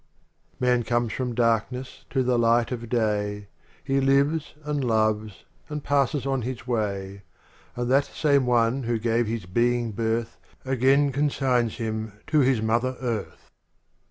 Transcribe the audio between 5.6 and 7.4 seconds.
and passes on his way,